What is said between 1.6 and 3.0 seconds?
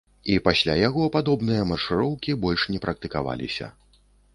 маршыроўкі больш не